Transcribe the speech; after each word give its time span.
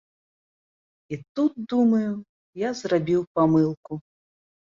І 1.13 1.19
тут, 1.39 1.51
думаю, 1.73 2.09
я 2.61 2.69
зрабіў 2.81 3.21
памылку. 3.41 4.01